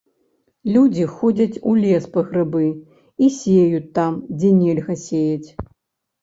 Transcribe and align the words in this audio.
Людзі 0.75 1.03
ходзяць 1.17 1.61
у 1.71 1.73
лес 1.83 2.07
па 2.15 2.23
грыбы 2.29 2.63
і 3.27 3.29
сеюць 3.37 3.83
там, 4.01 4.17
дзе 4.41 4.49
нельга 4.63 4.93
сеяць. 5.05 5.49